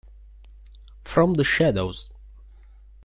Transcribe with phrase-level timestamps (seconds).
[1.05, 2.09] From the Shadows